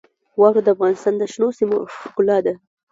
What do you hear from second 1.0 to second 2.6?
د شنو سیمو ښکلا ده.